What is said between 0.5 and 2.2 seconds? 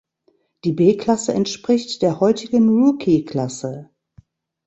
Die B-Klasse entspricht der